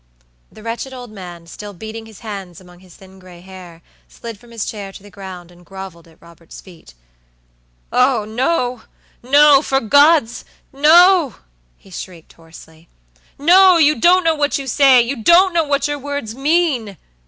[0.51, 4.49] The wretched old man, still beating his hands among his thin gray hair, slid from
[4.49, 6.95] his chair to the ground, and groveled at Robert's feet.
[7.93, 8.25] "Oh!
[8.25, 8.81] no,
[9.21, 10.43] nofor God's,
[10.73, 11.35] no!"
[11.77, 12.89] he shrieked hoarsely.
[13.37, 13.77] "No!
[13.77, 16.97] you don't know what you sayyou don't know what your words mean!"